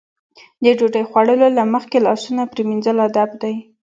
[0.63, 3.55] د ډوډۍ خوړلو نه مخکې لاسونه پرېمنځل ادب دی.